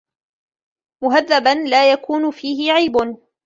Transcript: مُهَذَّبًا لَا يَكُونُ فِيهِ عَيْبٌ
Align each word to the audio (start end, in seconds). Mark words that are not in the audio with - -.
مُهَذَّبًا 1.03 1.49
لَا 1.49 1.91
يَكُونُ 1.91 2.31
فِيهِ 2.31 2.71
عَيْبٌ 2.71 3.17